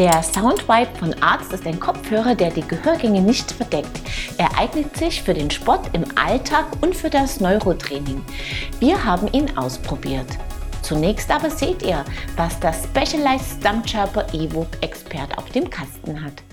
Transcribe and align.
Der 0.00 0.22
Soundvibe 0.22 0.88
von 0.98 1.14
Arzt 1.20 1.52
ist 1.52 1.66
ein 1.66 1.78
Kopfhörer, 1.78 2.34
der 2.34 2.50
die 2.50 2.66
Gehörgänge 2.66 3.20
nicht 3.20 3.52
verdeckt. 3.52 4.00
Er 4.38 4.48
eignet 4.56 4.96
sich 4.96 5.22
für 5.22 5.34
den 5.34 5.50
Sport 5.50 5.90
im 5.92 6.06
Alltag 6.14 6.64
und 6.80 6.96
für 6.96 7.10
das 7.10 7.38
Neurotraining. 7.38 8.24
Wir 8.78 9.04
haben 9.04 9.30
ihn 9.34 9.58
ausprobiert. 9.58 10.38
Zunächst 10.80 11.30
aber 11.30 11.50
seht 11.50 11.82
ihr, 11.82 12.02
was 12.34 12.58
das 12.60 12.84
Specialized 12.84 13.60
Stumpjumper 13.60 14.26
Evo 14.32 14.66
Expert 14.80 15.36
auf 15.36 15.50
dem 15.50 15.68
Kasten 15.68 16.24
hat. 16.24 16.49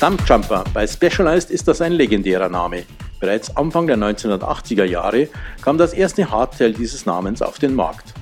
Stumpjumper 0.00 0.64
bei 0.72 0.86
Specialized 0.86 1.50
ist 1.50 1.68
das 1.68 1.82
ein 1.82 1.92
legendärer 1.92 2.48
Name. 2.48 2.84
Bereits 3.20 3.54
Anfang 3.54 3.86
der 3.86 3.98
1980er 3.98 4.84
Jahre 4.84 5.28
kam 5.60 5.76
das 5.76 5.92
erste 5.92 6.30
Hardtail 6.30 6.72
dieses 6.72 7.04
Namens 7.04 7.42
auf 7.42 7.58
den 7.58 7.74
Markt. 7.74 8.14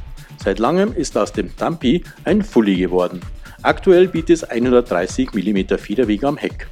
Seit 0.42 0.59
langem 0.59 0.92
ist 0.92 1.16
aus 1.16 1.30
dem 1.30 1.48
Stumpy 1.50 2.02
ein 2.24 2.42
Fully 2.42 2.74
geworden. 2.74 3.20
Aktuell 3.62 4.09
bietet 4.09 4.30
es 4.30 4.42
130 4.42 5.33
mm 5.33 5.78
Federweg 5.78 6.24
am 6.24 6.36
Heck. 6.36 6.66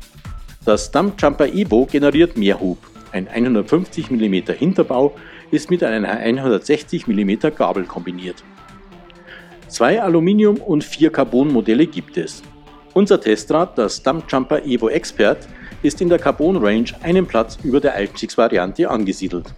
Das 0.64 0.87
Stumpjumper 0.87 1.47
Evo 1.55 1.86
generiert 1.86 2.36
mehr 2.36 2.59
Hub. 2.59 2.78
Ein 3.12 3.28
150 3.28 4.11
mm 4.11 4.55
Hinterbau 4.59 5.14
ist 5.52 5.70
mit 5.70 5.84
einer 5.84 6.09
160 6.09 7.06
mm 7.06 7.55
Gabel 7.56 7.84
kombiniert. 7.84 8.42
Zwei 9.69 10.02
Aluminium- 10.02 10.61
und 10.61 10.83
vier 10.83 11.12
Carbon-Modelle 11.12 11.86
gibt 11.86 12.16
es. 12.16 12.42
Unser 12.97 13.20
Testrad, 13.20 13.77
das 13.77 13.98
Stumpjumper 13.98 14.64
Evo 14.64 14.89
Expert, 14.89 15.47
ist 15.83 16.00
in 16.00 16.08
der 16.08 16.19
Carbon 16.19 16.56
Range 16.56 16.89
einen 17.02 17.27
Platz 17.27 17.58
über 17.62 17.78
der 17.78 17.92
Einstiegsvariante 17.92 18.89
angesiedelt. 18.89 19.52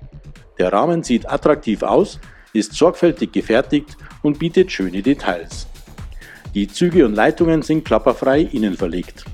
Der 0.58 0.72
Rahmen 0.72 1.04
sieht 1.04 1.30
attraktiv 1.30 1.84
aus, 1.84 2.18
ist 2.52 2.72
sorgfältig 2.72 3.30
gefertigt 3.30 3.96
und 4.22 4.40
bietet 4.40 4.72
schöne 4.72 5.02
Details. 5.02 5.68
Die 6.52 6.66
Züge 6.66 7.06
und 7.06 7.14
Leitungen 7.14 7.62
sind 7.62 7.84
klapperfrei 7.84 8.40
innen 8.40 8.74
verlegt. 8.74 9.24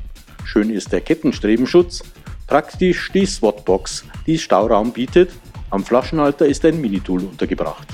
Schön 0.44 0.69
ist 0.69 0.92
der 0.92 1.00
Kettenstrebenschutz, 1.00 2.02
praktisch 2.47 3.10
die 3.10 3.25
SWAT-Box, 3.25 4.05
die 4.27 4.36
Stauraum 4.36 4.92
bietet. 4.92 5.30
Am 5.70 5.82
Flaschenhalter 5.82 6.44
ist 6.44 6.62
ein 6.66 6.78
Minitool 6.78 7.22
untergebracht. 7.22 7.88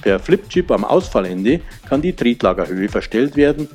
Per 0.00 0.20
Flipchip 0.20 0.70
am 0.70 0.86
Ausfallende 0.86 1.60
kann 1.86 2.00
die 2.00 2.14
Tretlagerhöhe 2.14 2.88
verstellt 2.88 3.36
werden 3.36 3.68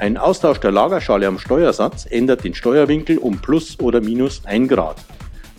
ein 0.00 0.16
Austausch 0.16 0.58
der 0.58 0.72
Lagerschale 0.72 1.28
am 1.28 1.38
Steuersatz 1.38 2.04
ändert 2.10 2.42
den 2.42 2.54
Steuerwinkel 2.54 3.16
um 3.16 3.38
plus 3.38 3.78
oder 3.78 4.00
minus 4.00 4.44
1 4.44 4.68
Grad. 4.68 4.96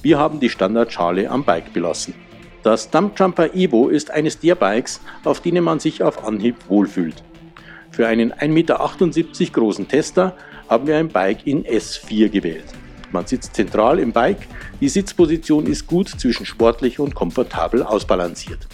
Wir 0.02 0.19
haben 0.19 0.41
die 0.41 0.50
Standardschale 0.50 1.30
am 1.31 1.45
Bike 1.45 1.72
belassen. 1.72 2.14
Das 2.61 2.89
Dumpjumper 2.89 3.56
Evo 3.56 3.88
ist 3.88 4.11
eines 4.11 4.38
der 4.38 4.56
Bikes, 4.56 5.00
auf 5.23 5.39
denen 5.39 5.63
man 5.63 5.80
sich 5.80 6.03
auf 6.03 6.25
Anhieb 6.25 6.58
wohlfühlt. 6.67 7.23
Für 7.91 8.08
einen 8.08 8.33
1,78 8.33 8.50
Meter 8.50 9.52
großen 9.53 9.88
Tester 9.88 10.36
haben 10.67 10.86
wir 10.86 10.97
ein 10.97 11.08
Bike 11.08 11.47
in 11.47 11.63
S4 11.63 12.28
gewählt. 12.28 12.66
Man 13.13 13.25
sitzt 13.25 13.56
zentral 13.56 14.00
im 14.00 14.11
Bike, 14.11 14.47
die 14.81 14.89
Sitzposition 14.89 15.66
ist 15.66 15.88
gut 15.88 16.09
zwischen 16.09 16.45
sportlich 16.45 17.00
und 17.00 17.16
komfortabel 17.16 17.83
ausbalanciert. 17.83 18.67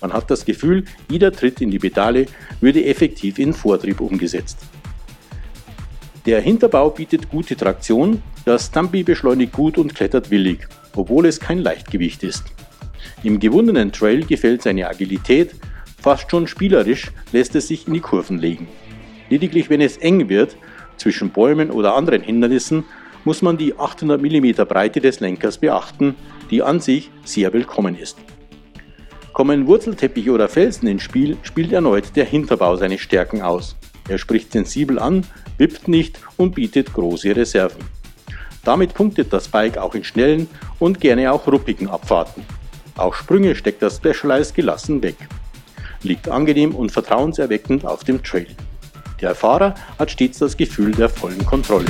Man 0.00 0.12
hat 0.12 0.30
das 0.30 0.44
Gefühl, 0.44 0.84
jeder 1.10 1.32
Tritt 1.32 1.60
in 1.60 1.72
die 1.72 1.80
Pedale 1.80 2.26
würde 2.60 2.84
effektiv 2.84 3.40
in 3.40 3.52
Vortrieb 3.52 4.00
umgesetzt. 4.00 4.58
Der 6.26 6.42
Hinterbau 6.42 6.90
bietet 6.90 7.30
gute 7.30 7.56
Traktion, 7.56 8.22
das 8.44 8.66
Stumpy 8.66 9.02
beschleunigt 9.02 9.54
gut 9.54 9.78
und 9.78 9.94
klettert 9.94 10.30
willig, 10.30 10.68
obwohl 10.94 11.24
es 11.24 11.40
kein 11.40 11.60
Leichtgewicht 11.60 12.22
ist. 12.22 12.44
Im 13.22 13.40
gewundenen 13.40 13.90
Trail 13.90 14.26
gefällt 14.26 14.60
seine 14.60 14.86
Agilität, 14.86 15.54
fast 15.98 16.30
schon 16.30 16.46
spielerisch 16.46 17.10
lässt 17.32 17.54
es 17.54 17.68
sich 17.68 17.86
in 17.86 17.94
die 17.94 18.00
Kurven 18.00 18.38
legen. 18.38 18.68
Lediglich 19.30 19.70
wenn 19.70 19.80
es 19.80 19.96
eng 19.96 20.28
wird, 20.28 20.56
zwischen 20.98 21.30
Bäumen 21.30 21.70
oder 21.70 21.94
anderen 21.94 22.22
Hindernissen, 22.22 22.84
muss 23.24 23.40
man 23.40 23.56
die 23.56 23.78
800 23.78 24.20
mm 24.20 24.66
Breite 24.68 25.00
des 25.00 25.20
Lenkers 25.20 25.56
beachten, 25.56 26.16
die 26.50 26.62
an 26.62 26.80
sich 26.80 27.10
sehr 27.24 27.54
willkommen 27.54 27.96
ist. 27.96 28.18
Kommen 29.32 29.66
Wurzelteppich 29.66 30.28
oder 30.28 30.48
Felsen 30.48 30.86
ins 30.86 31.02
Spiel, 31.02 31.38
spielt 31.42 31.72
erneut 31.72 32.14
der 32.14 32.26
Hinterbau 32.26 32.76
seine 32.76 32.98
Stärken 32.98 33.40
aus. 33.40 33.76
Er 34.08 34.18
spricht 34.18 34.52
sensibel 34.52 34.98
an, 34.98 35.26
wippt 35.58 35.88
nicht 35.88 36.18
und 36.36 36.54
bietet 36.54 36.92
große 36.92 37.34
Reserven. 37.34 37.84
Damit 38.64 38.94
punktet 38.94 39.32
das 39.32 39.48
Bike 39.48 39.78
auch 39.78 39.94
in 39.94 40.04
schnellen 40.04 40.48
und 40.78 41.00
gerne 41.00 41.32
auch 41.32 41.46
ruppigen 41.46 41.88
Abfahrten. 41.88 42.44
Auch 42.96 43.14
Sprünge 43.14 43.54
steckt 43.54 43.82
das 43.82 43.96
Specialized 43.96 44.54
gelassen 44.54 45.02
weg. 45.02 45.16
Liegt 46.02 46.28
angenehm 46.28 46.74
und 46.74 46.92
vertrauenserweckend 46.92 47.84
auf 47.84 48.04
dem 48.04 48.22
Trail. 48.22 48.48
Der 49.20 49.34
Fahrer 49.34 49.74
hat 49.98 50.10
stets 50.10 50.38
das 50.38 50.56
Gefühl 50.56 50.92
der 50.92 51.08
vollen 51.08 51.44
Kontrolle. 51.44 51.86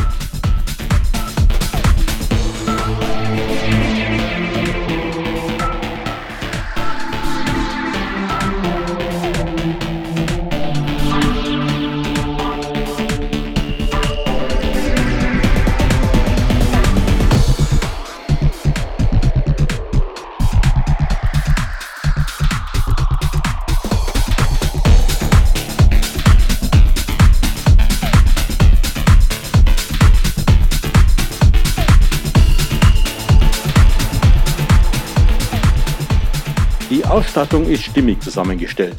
Die 36.91 37.05
Ausstattung 37.05 37.69
ist 37.69 37.85
stimmig 37.85 38.21
zusammengestellt. 38.21 38.97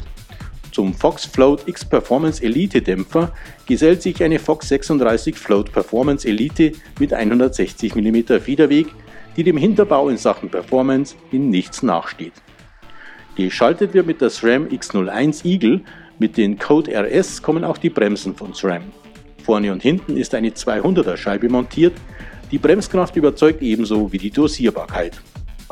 Zum 0.72 0.94
Fox 0.94 1.26
Float 1.26 1.68
X 1.68 1.84
Performance 1.84 2.42
Elite 2.42 2.80
Dämpfer 2.80 3.34
gesellt 3.66 4.00
sich 4.00 4.24
eine 4.24 4.38
Fox 4.38 4.70
36 4.70 5.36
Float 5.36 5.70
Performance 5.70 6.26
Elite 6.26 6.72
mit 6.98 7.12
160 7.12 7.94
mm 7.94 8.40
Federweg, 8.40 8.86
die 9.36 9.44
dem 9.44 9.58
Hinterbau 9.58 10.08
in 10.08 10.16
Sachen 10.16 10.48
Performance 10.48 11.16
in 11.32 11.50
nichts 11.50 11.82
nachsteht. 11.82 12.32
Geschaltet 13.36 13.92
wird 13.92 14.06
mit 14.06 14.22
der 14.22 14.30
SRAM 14.30 14.68
X01 14.68 15.44
Eagle, 15.44 15.82
mit 16.18 16.38
den 16.38 16.58
Code 16.58 16.90
RS 16.90 17.42
kommen 17.42 17.62
auch 17.62 17.76
die 17.76 17.90
Bremsen 17.90 18.34
von 18.34 18.54
SRAM. 18.54 18.84
Vorne 19.44 19.70
und 19.70 19.82
hinten 19.82 20.16
ist 20.16 20.34
eine 20.34 20.48
200er 20.48 21.18
Scheibe 21.18 21.50
montiert, 21.50 21.92
die 22.50 22.58
Bremskraft 22.58 23.16
überzeugt 23.16 23.60
ebenso 23.60 24.10
wie 24.10 24.18
die 24.18 24.30
Dosierbarkeit. 24.30 25.20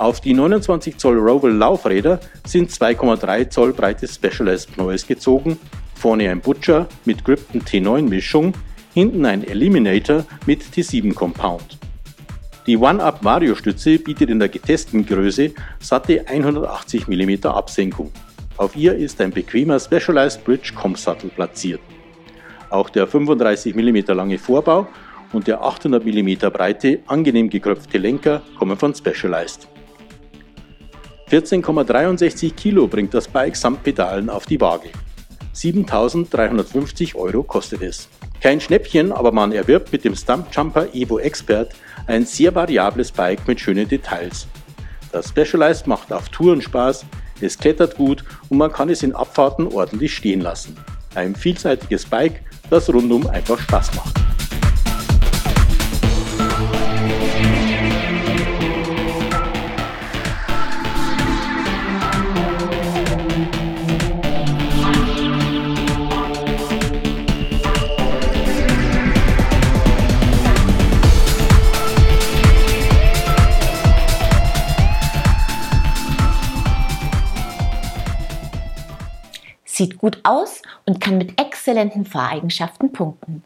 Auf 0.00 0.22
die 0.22 0.32
29 0.32 0.96
Zoll 0.96 1.18
Roval 1.18 1.52
Laufräder 1.52 2.20
sind 2.46 2.70
2,3 2.70 3.50
Zoll 3.50 3.74
breite 3.74 4.08
Specialized 4.08 4.74
Pneus 4.74 5.06
gezogen, 5.06 5.58
vorne 5.94 6.30
ein 6.30 6.40
Butcher 6.40 6.88
mit 7.04 7.22
Gripton 7.22 7.60
T9 7.60 8.08
Mischung, 8.08 8.54
hinten 8.94 9.26
ein 9.26 9.44
Eliminator 9.44 10.24
mit 10.46 10.62
T7 10.62 11.12
Compound. 11.12 11.76
Die 12.66 12.78
One-Up 12.78 13.22
Vario 13.22 13.54
Stütze 13.54 13.98
bietet 13.98 14.30
in 14.30 14.38
der 14.38 14.48
getesteten 14.48 15.04
Größe 15.04 15.52
satte 15.80 16.26
180 16.26 17.06
mm 17.06 17.46
Absenkung. 17.48 18.10
Auf 18.56 18.74
ihr 18.76 18.94
ist 18.94 19.20
ein 19.20 19.32
bequemer 19.32 19.78
Specialized 19.78 20.42
Bridge 20.46 20.72
Comp-Sattel 20.74 21.28
platziert. 21.28 21.82
Auch 22.70 22.88
der 22.88 23.06
35 23.06 23.74
mm 23.74 24.14
lange 24.14 24.38
Vorbau 24.38 24.88
und 25.34 25.46
der 25.46 25.62
800 25.62 26.02
mm 26.02 26.50
breite, 26.50 27.00
angenehm 27.06 27.50
gekröpfte 27.50 27.98
Lenker 27.98 28.40
kommen 28.58 28.78
von 28.78 28.94
Specialized. 28.94 29.68
14,63 31.30 32.54
Kilo 32.54 32.88
bringt 32.88 33.14
das 33.14 33.28
Bike 33.28 33.54
samt 33.54 33.84
Pedalen 33.84 34.28
auf 34.28 34.46
die 34.46 34.60
Waage. 34.60 34.90
7.350 35.54 37.14
Euro 37.14 37.44
kostet 37.44 37.82
es. 37.82 38.08
Kein 38.40 38.60
Schnäppchen, 38.60 39.12
aber 39.12 39.30
man 39.30 39.52
erwirbt 39.52 39.92
mit 39.92 40.04
dem 40.04 40.16
Stumpjumper 40.16 40.92
Evo 40.92 41.20
Expert 41.20 41.72
ein 42.08 42.26
sehr 42.26 42.52
variables 42.52 43.12
Bike 43.12 43.46
mit 43.46 43.60
schönen 43.60 43.86
Details. 43.86 44.48
Das 45.12 45.28
Specialized 45.28 45.86
macht 45.86 46.12
auf 46.12 46.28
Touren 46.30 46.62
Spaß, 46.62 47.06
es 47.40 47.56
klettert 47.56 47.96
gut 47.96 48.24
und 48.48 48.58
man 48.58 48.72
kann 48.72 48.88
es 48.88 49.04
in 49.04 49.14
Abfahrten 49.14 49.68
ordentlich 49.68 50.12
stehen 50.12 50.40
lassen. 50.40 50.76
Ein 51.14 51.36
vielseitiges 51.36 52.06
Bike, 52.06 52.42
das 52.70 52.92
rundum 52.92 53.28
einfach 53.28 53.58
Spaß 53.60 53.94
macht. 53.94 54.16
Sieht 79.80 79.96
gut 79.96 80.20
aus 80.24 80.60
und 80.84 81.00
kann 81.00 81.16
mit 81.16 81.40
exzellenten 81.40 82.04
Fahreigenschaften 82.04 82.92
punkten. 82.92 83.42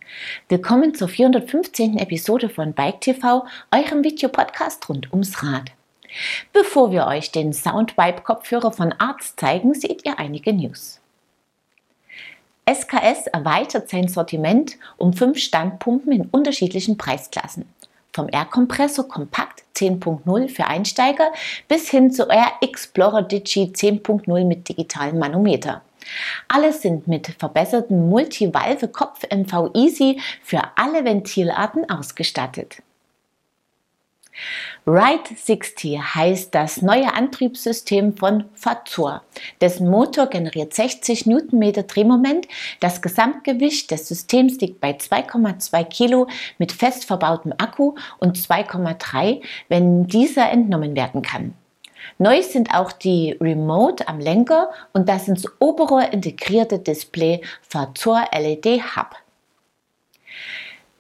Willkommen 0.49 0.93
zur 0.93 1.07
415. 1.07 1.97
Episode 1.97 2.49
von 2.49 2.73
Bike 2.73 3.01
TV, 3.01 3.47
eurem 3.71 4.03
Videopodcast 4.03 4.89
rund 4.89 5.13
ums 5.13 5.45
Rad. 5.45 5.71
Bevor 6.53 6.91
wir 6.91 7.07
euch 7.07 7.31
den 7.31 7.53
Soundvibe-Kopfhörer 7.53 8.73
von 8.73 8.93
Arzt 8.99 9.39
zeigen, 9.39 9.75
seht 9.75 10.05
ihr 10.05 10.19
einige 10.19 10.53
News. 10.53 10.99
SKS 12.69 13.29
erweitert 13.29 13.89
sein 13.89 14.09
Sortiment 14.09 14.77
um 14.97 15.13
fünf 15.13 15.39
Standpumpen 15.39 16.11
in 16.11 16.29
unterschiedlichen 16.33 16.99
Preisklassen. 16.99 17.69
Vom 18.13 18.29
Air 18.33 18.47
Kompressor 18.47 19.07
Kompakt 19.07 19.63
10.0 19.77 20.49
für 20.49 20.67
Einsteiger 20.67 21.31
bis 21.69 21.91
hin 21.91 22.11
zu 22.11 22.27
Air 22.29 22.55
Explorer 22.61 23.23
Digi 23.23 23.71
10.0 23.73 24.45
mit 24.45 24.69
digitalem 24.69 25.21
Manometer. 25.21 25.83
Alle 26.49 26.73
sind 26.73 27.09
mit 27.09 27.29
verbessertem 27.39 28.09
Multivalve 28.09 28.89
Kopf 28.89 29.23
MV 29.31 29.71
Easy 29.75 30.21
für 30.43 30.63
alle 30.77 31.05
Ventilarten 31.05 31.89
ausgestattet. 31.89 32.83
Ride 34.87 35.35
60 35.35 35.99
heißt 35.99 36.55
das 36.55 36.83
neue 36.83 37.15
Antriebssystem 37.15 38.17
von 38.17 38.45
Fazor. 38.55 39.23
Dessen 39.61 39.89
Motor 39.89 40.27
generiert 40.27 40.75
60 40.75 41.27
Newtonmeter 41.27 41.85
Drehmoment. 41.85 42.47
Das 42.81 43.01
Gesamtgewicht 43.01 43.91
des 43.91 44.09
Systems 44.09 44.61
liegt 44.61 44.81
bei 44.81 44.91
2,2 44.91 45.85
Kilo 45.85 46.27
mit 46.59 46.73
fest 46.73 47.05
verbautem 47.05 47.55
Akku 47.57 47.95
und 48.19 48.37
2,3, 48.37 49.43
wenn 49.69 50.07
dieser 50.07 50.51
entnommen 50.51 50.95
werden 50.95 51.23
kann. 51.23 51.55
Neu 52.19 52.43
sind 52.43 52.75
auch 52.75 52.93
die 52.93 53.37
Remote 53.41 54.09
am 54.09 54.21
Lenker 54.21 54.71
und 54.93 55.09
das 55.09 55.29
ins 55.29 55.47
Oberrohr 55.61 56.13
integrierte 56.13 56.79
Display 56.79 57.43
Fazor 57.63 58.25
LED 58.33 58.97
Hub. 58.97 59.17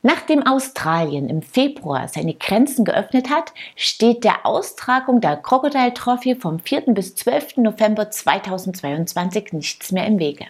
Nachdem 0.07 0.47
Australien 0.47 1.31
im 1.31 1.41
Februar 1.41 2.09
seine 2.09 2.35
Grenzen 2.35 2.85
geöffnet 2.85 3.31
hat, 3.31 3.55
steht 3.75 4.23
der 4.23 4.45
Austragung 4.45 5.23
der 5.23 5.39
Crocodile 5.39 5.95
Trophy 5.95 6.35
vom 6.35 6.59
4. 6.59 6.93
bis 6.93 7.15
12. 7.15 7.57
November 7.57 8.11
2022 8.11 9.55
nichts 9.55 9.93
mehr 9.93 10.07
im 10.07 10.19
Wege. 10.19 10.45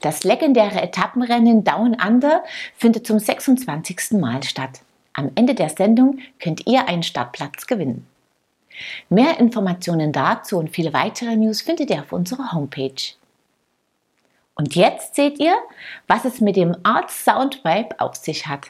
Das 0.00 0.24
legendäre 0.24 0.80
Etappenrennen 0.80 1.62
Down 1.62 1.94
Under 1.94 2.42
findet 2.74 3.06
zum 3.06 3.18
26. 3.18 4.12
Mal 4.12 4.42
statt. 4.42 4.80
Am 5.12 5.30
Ende 5.34 5.54
der 5.54 5.68
Sendung 5.68 6.20
könnt 6.38 6.66
ihr 6.66 6.88
einen 6.88 7.02
Startplatz 7.02 7.66
gewinnen. 7.66 8.06
Mehr 9.08 9.38
Informationen 9.38 10.12
dazu 10.12 10.58
und 10.58 10.70
viele 10.70 10.92
weitere 10.92 11.36
News 11.36 11.62
findet 11.62 11.90
ihr 11.90 12.00
auf 12.00 12.12
unserer 12.12 12.52
Homepage. 12.52 13.14
Und 14.54 14.74
jetzt 14.74 15.14
seht 15.14 15.38
ihr, 15.38 15.54
was 16.06 16.24
es 16.24 16.40
mit 16.40 16.56
dem 16.56 16.76
Art 16.82 17.10
Sound 17.10 17.64
Vibe 17.64 17.98
auf 17.98 18.14
sich 18.14 18.46
hat. 18.46 18.68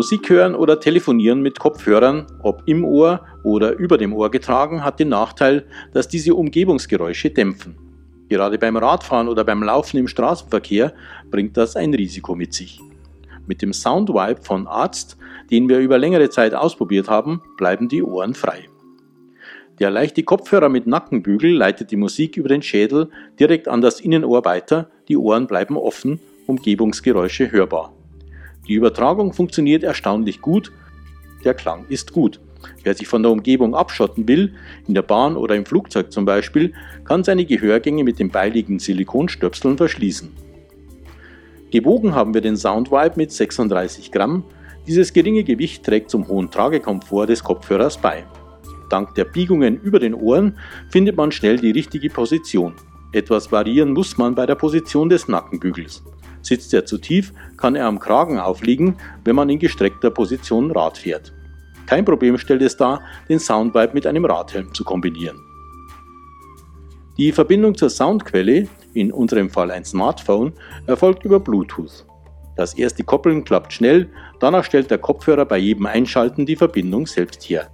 Musik 0.00 0.30
hören 0.30 0.54
oder 0.54 0.80
telefonieren 0.80 1.42
mit 1.42 1.58
Kopfhörern, 1.58 2.26
ob 2.42 2.62
im 2.64 2.86
Ohr 2.86 3.20
oder 3.44 3.76
über 3.76 3.98
dem 3.98 4.14
Ohr 4.14 4.30
getragen, 4.30 4.82
hat 4.82 4.98
den 4.98 5.10
Nachteil, 5.10 5.66
dass 5.92 6.08
diese 6.08 6.34
Umgebungsgeräusche 6.34 7.28
dämpfen. 7.28 7.76
Gerade 8.30 8.56
beim 8.56 8.78
Radfahren 8.78 9.28
oder 9.28 9.44
beim 9.44 9.62
Laufen 9.62 9.98
im 9.98 10.08
Straßenverkehr 10.08 10.94
bringt 11.30 11.58
das 11.58 11.76
ein 11.76 11.92
Risiko 11.92 12.34
mit 12.34 12.54
sich. 12.54 12.80
Mit 13.46 13.60
dem 13.60 13.74
Soundvibe 13.74 14.40
von 14.40 14.66
Arzt, 14.66 15.18
den 15.50 15.68
wir 15.68 15.80
über 15.80 15.98
längere 15.98 16.30
Zeit 16.30 16.54
ausprobiert 16.54 17.10
haben, 17.10 17.42
bleiben 17.58 17.90
die 17.90 18.02
Ohren 18.02 18.32
frei. 18.32 18.70
Der 19.80 19.90
leichte 19.90 20.22
Kopfhörer 20.22 20.70
mit 20.70 20.86
Nackenbügel 20.86 21.54
leitet 21.54 21.90
die 21.90 21.96
Musik 21.96 22.38
über 22.38 22.48
den 22.48 22.62
Schädel 22.62 23.10
direkt 23.38 23.68
an 23.68 23.82
das 23.82 24.00
Innenohr 24.00 24.46
weiter, 24.46 24.90
die 25.08 25.18
Ohren 25.18 25.46
bleiben 25.46 25.76
offen, 25.76 26.20
Umgebungsgeräusche 26.46 27.52
hörbar. 27.52 27.92
Die 28.70 28.76
Übertragung 28.76 29.32
funktioniert 29.32 29.82
erstaunlich 29.82 30.40
gut, 30.40 30.70
der 31.44 31.54
Klang 31.54 31.86
ist 31.88 32.12
gut. 32.12 32.38
Wer 32.84 32.94
sich 32.94 33.08
von 33.08 33.20
der 33.20 33.32
Umgebung 33.32 33.74
abschotten 33.74 34.28
will, 34.28 34.54
in 34.86 34.94
der 34.94 35.02
Bahn 35.02 35.36
oder 35.36 35.56
im 35.56 35.66
Flugzeug 35.66 36.12
zum 36.12 36.24
Beispiel, 36.24 36.72
kann 37.04 37.24
seine 37.24 37.44
Gehörgänge 37.44 38.04
mit 38.04 38.20
den 38.20 38.30
beiliegenden 38.30 38.78
Silikonstöpseln 38.78 39.76
verschließen. 39.76 40.30
Gewogen 41.72 42.14
haben 42.14 42.32
wir 42.32 42.42
den 42.42 42.56
Soundvibe 42.56 43.14
mit 43.16 43.32
36 43.32 44.12
Gramm. 44.12 44.44
Dieses 44.86 45.12
geringe 45.12 45.42
Gewicht 45.42 45.84
trägt 45.84 46.08
zum 46.08 46.28
hohen 46.28 46.48
Tragekomfort 46.52 47.26
des 47.26 47.42
Kopfhörers 47.42 47.98
bei. 47.98 48.22
Dank 48.88 49.16
der 49.16 49.24
Biegungen 49.24 49.80
über 49.80 49.98
den 49.98 50.14
Ohren 50.14 50.56
findet 50.90 51.16
man 51.16 51.32
schnell 51.32 51.56
die 51.56 51.72
richtige 51.72 52.08
Position. 52.08 52.74
Etwas 53.10 53.50
variieren 53.50 53.90
muss 53.90 54.16
man 54.16 54.36
bei 54.36 54.46
der 54.46 54.54
Position 54.54 55.08
des 55.08 55.26
Nackenbügels. 55.26 56.04
Sitzt 56.42 56.72
er 56.74 56.86
zu 56.86 56.98
tief, 56.98 57.32
kann 57.56 57.76
er 57.76 57.86
am 57.86 57.98
Kragen 57.98 58.38
aufliegen, 58.38 58.96
wenn 59.24 59.36
man 59.36 59.48
in 59.50 59.58
gestreckter 59.58 60.10
Position 60.10 60.70
Rad 60.70 60.98
fährt. 60.98 61.32
Kein 61.86 62.04
Problem 62.04 62.38
stellt 62.38 62.62
es 62.62 62.76
dar, 62.76 63.02
den 63.28 63.38
Soundvibe 63.38 63.94
mit 63.94 64.06
einem 64.06 64.24
Radhelm 64.24 64.72
zu 64.72 64.84
kombinieren. 64.84 65.38
Die 67.18 67.32
Verbindung 67.32 67.76
zur 67.76 67.90
Soundquelle, 67.90 68.68
in 68.94 69.12
unserem 69.12 69.50
Fall 69.50 69.70
ein 69.70 69.84
Smartphone, 69.84 70.52
erfolgt 70.86 71.24
über 71.24 71.40
Bluetooth. 71.40 72.06
Das 72.56 72.74
erste 72.74 73.04
Koppeln 73.04 73.44
klappt 73.44 73.72
schnell, 73.72 74.08
danach 74.38 74.64
stellt 74.64 74.90
der 74.90 74.98
Kopfhörer 74.98 75.44
bei 75.44 75.58
jedem 75.58 75.86
Einschalten 75.86 76.46
die 76.46 76.56
Verbindung 76.56 77.06
selbst 77.06 77.42
her. 77.48 77.70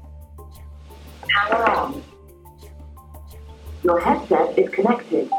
Your 3.85 4.00
headset 4.00 4.59
is 4.59 4.73
connected. 4.73 5.31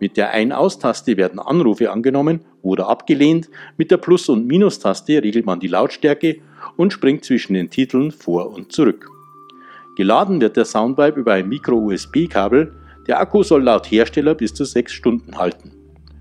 Mit 0.00 0.16
der 0.16 0.30
Ein-Aus-Taste 0.30 1.16
werden 1.16 1.40
Anrufe 1.40 1.90
angenommen 1.90 2.40
oder 2.62 2.88
abgelehnt, 2.88 3.50
mit 3.76 3.90
der 3.90 3.96
Plus- 3.96 4.28
und 4.28 4.46
Minus-Taste 4.46 5.22
regelt 5.22 5.46
man 5.46 5.60
die 5.60 5.66
Lautstärke 5.66 6.36
und 6.76 6.92
springt 6.92 7.24
zwischen 7.24 7.54
den 7.54 7.70
Titeln 7.70 8.12
vor 8.12 8.52
und 8.52 8.72
zurück. 8.72 9.08
Geladen 9.96 10.40
wird 10.40 10.56
der 10.56 10.64
Soundvibe 10.64 11.18
über 11.18 11.32
ein 11.32 11.48
Micro-USB-Kabel, 11.48 12.72
der 13.08 13.20
Akku 13.20 13.42
soll 13.42 13.64
laut 13.64 13.90
Hersteller 13.90 14.34
bis 14.34 14.54
zu 14.54 14.64
6 14.64 14.92
Stunden 14.92 15.38
halten. 15.38 15.72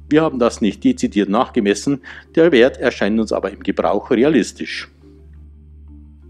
Wir 0.10 0.24
haben 0.24 0.40
das 0.40 0.62
nicht 0.62 0.84
dezidiert 0.84 1.30
nachgemessen, 1.30 2.02
der 2.36 2.52
Wert 2.52 2.78
erscheint 2.78 3.20
uns 3.20 3.32
aber 3.32 3.52
im 3.52 3.60
Gebrauch 3.60 4.10
realistisch. 4.10 4.90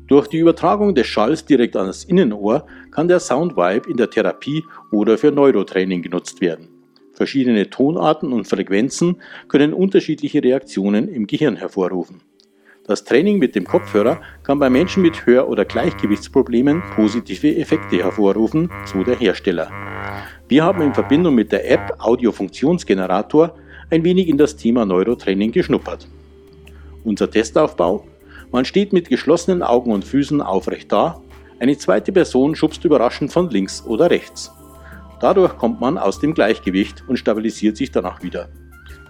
Durch 0.07 0.27
die 0.27 0.39
Übertragung 0.39 0.95
des 0.95 1.07
Schalls 1.07 1.45
direkt 1.45 1.75
an 1.75 1.87
das 1.87 2.03
Innenohr 2.05 2.65
kann 2.91 3.07
der 3.07 3.19
Soundvibe 3.19 3.89
in 3.89 3.97
der 3.97 4.09
Therapie 4.09 4.63
oder 4.91 5.17
für 5.17 5.31
Neurotraining 5.31 6.01
genutzt 6.01 6.41
werden. 6.41 6.69
Verschiedene 7.17 7.67
Tonarten 7.71 8.31
und 8.31 8.47
Frequenzen 8.47 9.23
können 9.47 9.73
unterschiedliche 9.73 10.43
Reaktionen 10.43 11.09
im 11.09 11.25
Gehirn 11.25 11.55
hervorrufen. 11.55 12.21
Das 12.85 13.05
Training 13.05 13.39
mit 13.39 13.55
dem 13.55 13.65
Kopfhörer 13.65 14.21
kann 14.43 14.59
bei 14.59 14.69
Menschen 14.69 15.01
mit 15.01 15.25
Hör- 15.25 15.49
oder 15.49 15.65
Gleichgewichtsproblemen 15.65 16.83
positive 16.95 17.57
Effekte 17.57 18.03
hervorrufen, 18.03 18.69
so 18.85 19.03
der 19.03 19.15
Hersteller. 19.15 19.71
Wir 20.47 20.63
haben 20.63 20.83
in 20.83 20.93
Verbindung 20.93 21.33
mit 21.33 21.51
der 21.51 21.67
App 21.71 21.95
Audio-Funktionsgenerator 21.97 23.55
ein 23.89 24.03
wenig 24.03 24.27
in 24.27 24.37
das 24.37 24.55
Thema 24.55 24.85
Neurotraining 24.85 25.51
geschnuppert. 25.51 26.07
Unser 27.03 27.31
Testaufbau? 27.31 28.05
Man 28.51 28.63
steht 28.63 28.93
mit 28.93 29.09
geschlossenen 29.09 29.63
Augen 29.63 29.91
und 29.91 30.05
Füßen 30.05 30.39
aufrecht 30.39 30.91
da, 30.91 31.19
eine 31.57 31.75
zweite 31.79 32.11
Person 32.11 32.55
schubst 32.55 32.85
überraschend 32.85 33.33
von 33.33 33.49
links 33.49 33.83
oder 33.83 34.11
rechts. 34.11 34.51
Dadurch 35.19 35.57
kommt 35.57 35.81
man 35.81 35.97
aus 35.97 36.19
dem 36.19 36.33
Gleichgewicht 36.33 37.03
und 37.07 37.17
stabilisiert 37.17 37.77
sich 37.77 37.91
danach 37.91 38.21
wieder. 38.21 38.49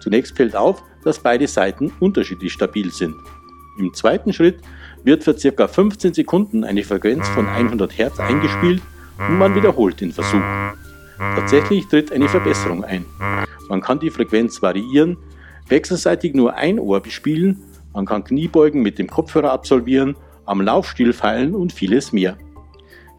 Zunächst 0.00 0.36
fällt 0.36 0.56
auf, 0.56 0.82
dass 1.04 1.18
beide 1.18 1.46
Seiten 1.46 1.92
unterschiedlich 2.00 2.52
stabil 2.52 2.90
sind. 2.90 3.14
Im 3.78 3.92
zweiten 3.94 4.32
Schritt 4.32 4.60
wird 5.04 5.22
für 5.22 5.34
ca. 5.34 5.68
15 5.68 6.14
Sekunden 6.14 6.64
eine 6.64 6.82
Frequenz 6.82 7.28
von 7.28 7.46
100 7.46 7.96
Hertz 7.96 8.18
eingespielt 8.18 8.82
und 9.18 9.38
man 9.38 9.54
wiederholt 9.54 10.00
den 10.00 10.12
Versuch. 10.12 10.42
Tatsächlich 11.18 11.86
tritt 11.88 12.12
eine 12.12 12.28
Verbesserung 12.28 12.84
ein. 12.84 13.04
Man 13.68 13.80
kann 13.80 14.00
die 14.00 14.10
Frequenz 14.10 14.62
variieren, 14.62 15.16
wechselseitig 15.68 16.34
nur 16.34 16.54
ein 16.54 16.78
Ohr 16.78 17.00
bespielen, 17.00 17.62
man 17.92 18.06
kann 18.06 18.24
Kniebeugen 18.24 18.82
mit 18.82 18.98
dem 18.98 19.08
Kopfhörer 19.08 19.52
absolvieren, 19.52 20.16
am 20.46 20.60
Laufstil 20.60 21.12
feilen 21.12 21.54
und 21.54 21.72
vieles 21.72 22.12
mehr. 22.12 22.38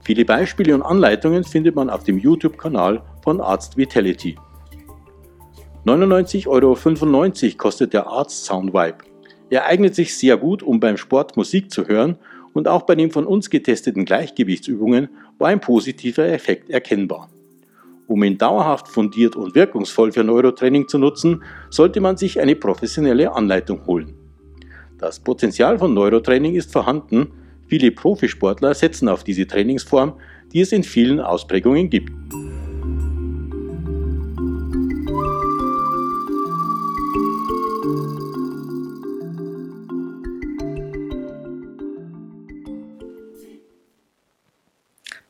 Viele 0.03 0.25
Beispiele 0.25 0.73
und 0.75 0.81
Anleitungen 0.81 1.43
findet 1.43 1.75
man 1.75 1.89
auf 1.89 2.03
dem 2.03 2.17
YouTube-Kanal 2.17 3.01
von 3.21 3.41
Arzt 3.41 3.77
Vitality. 3.77 4.37
99,95 5.85 6.47
Euro 6.47 7.57
kostet 7.57 7.93
der 7.93 8.07
Arzt 8.07 8.45
Soundvibe. 8.45 8.97
Er 9.49 9.65
eignet 9.65 9.95
sich 9.95 10.17
sehr 10.17 10.37
gut, 10.37 10.61
um 10.61 10.79
beim 10.79 10.97
Sport 10.97 11.37
Musik 11.37 11.71
zu 11.71 11.87
hören 11.87 12.17
und 12.53 12.67
auch 12.67 12.83
bei 12.83 12.95
den 12.95 13.11
von 13.11 13.25
uns 13.25 13.49
getesteten 13.49 14.05
Gleichgewichtsübungen 14.05 15.09
war 15.37 15.49
ein 15.49 15.61
positiver 15.61 16.27
Effekt 16.27 16.69
erkennbar. 16.69 17.29
Um 18.07 18.23
ihn 18.23 18.37
dauerhaft 18.37 18.87
fundiert 18.87 19.35
und 19.35 19.53
wirkungsvoll 19.55 20.11
für 20.11 20.23
Neurotraining 20.23 20.87
zu 20.87 20.97
nutzen, 20.97 21.43
sollte 21.69 22.01
man 22.01 22.17
sich 22.17 22.39
eine 22.39 22.55
professionelle 22.55 23.31
Anleitung 23.31 23.85
holen. 23.85 24.15
Das 24.97 25.19
Potenzial 25.19 25.77
von 25.77 25.93
Neurotraining 25.93 26.55
ist 26.55 26.73
vorhanden, 26.73 27.31
viele 27.69 27.91
Profisportler 27.91 28.73
setzen 28.73 29.07
auf 29.07 29.23
diese 29.23 29.47
Trainingsform, 29.47 30.19
die 30.51 30.61
es 30.61 30.71
in 30.71 30.83
vielen 30.83 31.21
Ausprägungen 31.21 31.89
gibt. 31.89 32.11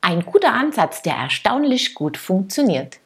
Ein 0.00 0.24
guter 0.24 0.54
Ansatz, 0.54 1.02
der 1.02 1.14
erstaunlich 1.14 1.94
gut 1.94 2.16
funktioniert. 2.16 2.98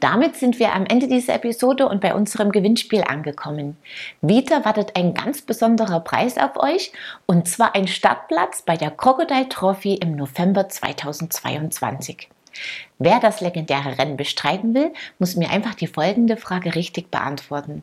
Damit 0.00 0.36
sind 0.36 0.58
wir 0.58 0.74
am 0.74 0.86
Ende 0.86 1.08
dieser 1.08 1.34
Episode 1.34 1.88
und 1.88 2.00
bei 2.00 2.14
unserem 2.14 2.52
Gewinnspiel 2.52 3.02
angekommen. 3.02 3.76
Wieder 4.20 4.64
wartet 4.64 4.96
ein 4.96 5.14
ganz 5.14 5.42
besonderer 5.42 6.00
Preis 6.00 6.38
auf 6.38 6.56
euch 6.56 6.92
und 7.26 7.48
zwar 7.48 7.74
ein 7.74 7.88
Startplatz 7.88 8.62
bei 8.62 8.76
der 8.76 8.90
Crocodile 8.90 9.48
Trophy 9.48 9.94
im 9.94 10.16
November 10.16 10.68
2022. 10.68 12.28
Wer 12.98 13.20
das 13.20 13.40
legendäre 13.40 13.98
Rennen 13.98 14.16
bestreiten 14.16 14.74
will, 14.74 14.92
muss 15.18 15.36
mir 15.36 15.50
einfach 15.50 15.74
die 15.74 15.86
folgende 15.86 16.36
Frage 16.36 16.74
richtig 16.74 17.10
beantworten. 17.10 17.82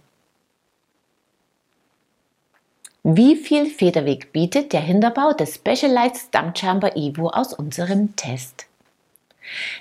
Wie 3.04 3.36
viel 3.36 3.68
Federweg 3.68 4.34
bietet 4.34 4.74
der 4.74 4.82
Hinterbau 4.82 5.32
des 5.34 5.56
Specialized 5.56 6.34
Dump 6.34 6.58
Chamber 6.58 6.98
Evo 6.98 7.30
aus 7.30 7.54
unserem 7.54 8.16
Test? 8.16 8.66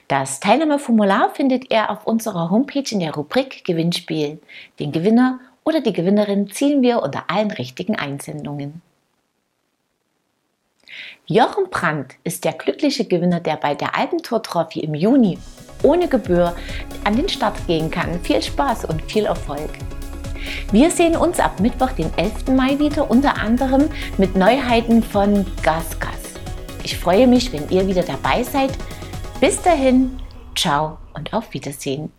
Das 0.09 0.41
Teilnahmeformular 0.41 1.31
findet 1.31 1.73
ihr 1.73 1.91
auf 1.91 2.07
unserer 2.07 2.51
Homepage 2.51 2.85
in 2.91 3.01
der 3.01 3.15
Rubrik 3.15 3.65
Gewinnspiel. 3.65 4.41
Den 4.79 4.93
Gewinner 4.93 5.41
oder 5.65 5.81
die 5.81 5.93
Gewinnerin 5.93 6.51
ziehen 6.51 6.83
wir 6.83 7.03
unter 7.03 7.25
allen 7.29 7.51
richtigen 7.51 7.97
Einsendungen. 7.97 8.83
Jochen 11.27 11.71
Brandt 11.71 12.15
ist 12.23 12.45
der 12.45 12.53
glückliche 12.53 13.07
Gewinner, 13.07 13.41
der 13.41 13.57
bei 13.57 13.75
der 13.75 13.97
Alpentor 13.97 14.43
Trophy 14.43 14.81
im 14.81 14.95
Juni 14.95 15.39
ohne 15.83 16.09
Gebühr 16.09 16.55
an 17.05 17.17
den 17.17 17.29
Start 17.29 17.67
gehen 17.67 17.91
kann. 17.91 18.21
Viel 18.21 18.43
Spaß 18.43 18.85
und 18.87 19.03
viel 19.11 19.27
Erfolg! 19.27 19.71
Wir 20.73 20.91
sehen 20.91 21.17
uns 21.17 21.41
ab 21.41 21.61
Mittwoch, 21.61 21.93
den 21.93 22.13
11. 22.17 22.49
Mai 22.49 22.79
wieder, 22.79 23.11
unter 23.11 23.39
anderem 23.39 23.89
mit 24.19 24.37
Neuheiten 24.37 25.03
von 25.03 25.47
GasGas. 25.63 26.11
Ich 26.83 26.99
freue 26.99 27.27
mich, 27.27 27.53
wenn 27.53 27.69
ihr 27.71 27.87
wieder 27.87 28.03
dabei 28.03 28.43
seid. 28.43 28.73
Bis 29.45 29.61
dahin, 29.61 30.23
ciao 30.55 30.97
und 31.13 31.35
auf 31.35 31.53
Wiedersehen. 31.53 32.11